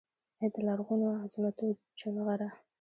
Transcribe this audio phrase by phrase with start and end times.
[0.41, 2.49] ای دلرغونوعظمتوچونغره!